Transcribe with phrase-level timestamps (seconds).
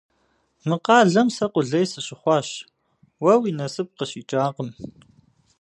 [0.67, 2.49] Мы къалэм сэ къулей сыщыхъуащ,
[3.23, 4.69] уэ уи насып къыщикӏакъым.